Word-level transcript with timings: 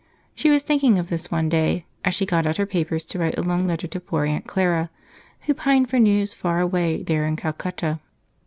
She 0.33 0.49
was 0.49 0.63
thinking 0.63 0.97
of 0.97 1.09
this 1.09 1.29
one 1.29 1.47
day 1.47 1.85
as 2.03 2.15
she 2.15 2.25
got 2.25 2.47
out 2.47 2.57
her 2.57 2.65
paper 2.65 2.97
to 2.97 3.19
write 3.19 3.37
a 3.37 3.43
long 3.43 3.67
letter 3.67 3.85
to 3.85 3.99
poor 3.99 4.25
Aunt 4.25 4.47
Clara, 4.47 4.89
who 5.41 5.53
pined 5.53 5.91
for 5.91 5.99
news 5.99 6.33
far 6.33 6.59
away 6.59 7.03
there 7.03 7.27
in 7.27 7.35
Calcutta. 7.35 7.99